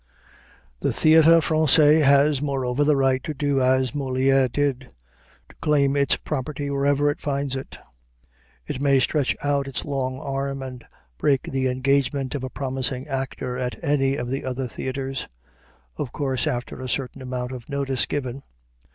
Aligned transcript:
The 0.79 0.89
Théâtre 0.89 1.43
Français 1.47 2.01
has, 2.03 2.41
moreover, 2.41 2.83
the 2.83 2.95
right 2.95 3.23
to 3.23 3.35
do 3.35 3.61
as 3.61 3.91
Molière 3.91 4.51
did 4.51 4.89
to 5.47 5.55
claim 5.61 5.95
its 5.95 6.15
property 6.15 6.71
wherever 6.71 7.11
it 7.11 7.19
finds 7.19 7.55
it. 7.55 7.77
It 8.65 8.81
may 8.81 8.99
stretch 8.99 9.37
out 9.43 9.67
its 9.67 9.85
long 9.85 10.17
arm 10.19 10.63
and 10.63 10.83
break 11.19 11.43
the 11.43 11.67
engagement 11.67 12.33
of 12.33 12.43
a 12.43 12.49
promising 12.49 13.07
actor 13.07 13.59
at 13.59 13.75
any 13.83 14.15
of 14.15 14.27
the 14.27 14.43
other 14.43 14.67
theaters; 14.67 15.27
of 15.97 16.11
course 16.11 16.47
after 16.47 16.81
a 16.81 16.89
certain 16.89 17.21
amount 17.21 17.51
of 17.51 17.69
notice 17.69 18.07
given. 18.07 18.41